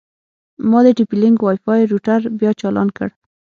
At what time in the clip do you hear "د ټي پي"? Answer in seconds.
0.85-1.15